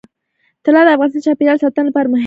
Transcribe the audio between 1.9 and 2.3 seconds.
مهم دي.